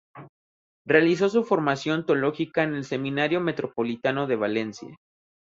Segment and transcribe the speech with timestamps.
[0.83, 4.97] Realizó su formación teológica en el Seminario Metropolitano de Valencia.